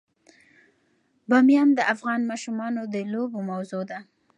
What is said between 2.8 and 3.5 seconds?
د لوبو